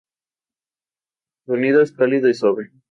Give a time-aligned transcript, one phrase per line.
[1.45, 2.71] Su sonido es cálido y suave.